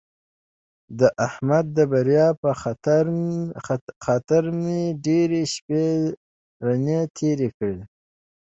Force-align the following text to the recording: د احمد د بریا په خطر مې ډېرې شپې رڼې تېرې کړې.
د 0.99 1.01
احمد 1.27 1.65
د 1.77 1.79
بریا 1.91 2.27
په 2.41 2.51
خطر 4.05 4.43
مې 4.61 4.81
ډېرې 5.05 5.41
شپې 5.53 5.85
رڼې 6.65 6.99
تېرې 7.17 7.49
کړې. 7.57 7.79